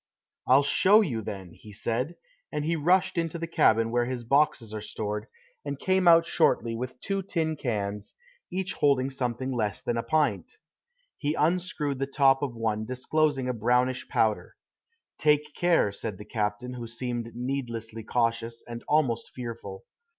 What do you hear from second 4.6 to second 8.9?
are stored, and came out shortly with two tin cans, each